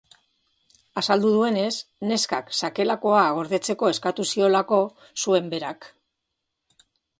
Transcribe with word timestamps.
Azaldu 1.01 1.33
zuenez, 1.39 1.73
neskak 2.11 2.49
sakelakoa 2.61 3.21
gordetzeko 3.41 3.93
eskatu 3.95 4.27
ziolako 4.33 4.83
zuen 5.27 5.55
berak. 5.55 5.89